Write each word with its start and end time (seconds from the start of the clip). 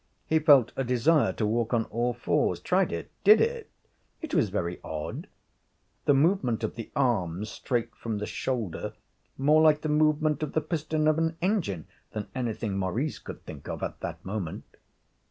He 0.25 0.39
felt 0.39 0.71
a 0.75 0.83
desire 0.83 1.31
to 1.33 1.45
walk 1.45 1.75
on 1.75 1.85
all 1.85 2.11
fours 2.15 2.59
tried 2.59 2.91
it 2.91 3.11
did 3.23 3.39
it. 3.39 3.69
It 4.19 4.33
was 4.33 4.49
very 4.49 4.79
odd 4.83 5.27
the 6.05 6.15
movement 6.15 6.63
of 6.63 6.73
the 6.73 6.89
arms 6.95 7.49
straight 7.51 7.93
from 7.95 8.17
the 8.17 8.25
shoulder, 8.25 8.93
more 9.37 9.61
like 9.61 9.81
the 9.81 9.89
movement 9.89 10.41
of 10.41 10.53
the 10.53 10.61
piston 10.61 11.07
of 11.07 11.19
an 11.19 11.37
engine 11.39 11.85
than 12.13 12.29
anything 12.33 12.79
Maurice 12.79 13.19
could 13.19 13.45
think 13.45 13.69
of 13.69 13.83
at 13.83 13.99
that 13.99 14.25
moment. 14.25 14.63